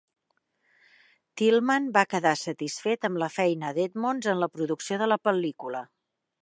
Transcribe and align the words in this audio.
Tillman 1.41 1.85
va 1.97 2.03
quedar 2.15 2.33
satisfet 2.45 3.07
amb 3.11 3.23
la 3.25 3.31
feina 3.37 3.73
d'Edmonds 3.79 4.33
en 4.35 4.43
la 4.47 4.53
producció 4.57 5.03
de 5.05 5.13
la 5.15 5.25
pel·lícula. 5.29 5.89